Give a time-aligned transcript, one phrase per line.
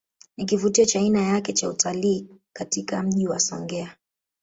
[0.37, 3.95] Ni kivutio cha aina yake cha utalii katika Mji wa Songea